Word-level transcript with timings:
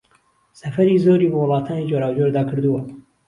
سەفەری 0.59 1.03
زۆری 1.05 1.31
بە 1.31 1.37
وڵاتانی 1.41 1.87
جۆراوجۆردا 1.89 2.41
کردووە 2.49 2.81